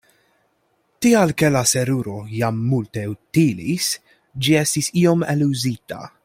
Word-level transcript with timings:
Tial 1.05 1.33
ke 1.41 1.51
la 1.55 1.61
seruro 1.71 2.15
jam 2.37 2.63
multe 2.71 3.05
utilis, 3.13 3.91
ĝi 4.47 4.57
estis 4.63 4.91
iom 5.05 5.29
eluzita. 5.37 6.05